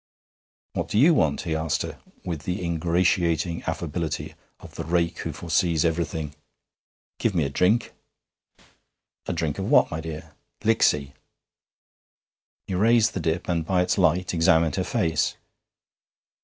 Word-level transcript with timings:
'What 0.73 0.87
do 0.87 0.97
you 0.97 1.13
want?' 1.13 1.41
he 1.41 1.55
asked 1.55 1.83
her, 1.83 1.99
with 2.25 2.41
the 2.41 2.65
ingratiating 2.65 3.61
affability 3.67 4.33
of 4.59 4.73
the 4.73 4.83
rake 4.83 5.19
who 5.19 5.31
foresees 5.31 5.85
everything. 5.85 6.33
'Give 7.19 7.35
me 7.35 7.43
a 7.43 7.51
drink.' 7.51 7.93
'A 9.27 9.33
drink 9.33 9.59
of 9.59 9.69
what, 9.69 9.91
my 9.91 10.01
dear?' 10.01 10.33
'Licksy.' 10.63 11.13
He 12.65 12.73
raised 12.73 13.13
the 13.13 13.19
dip, 13.19 13.47
and 13.47 13.63
by 13.63 13.83
its 13.83 13.99
light 13.99 14.33
examined 14.33 14.75
her 14.77 14.83
face. 14.83 15.35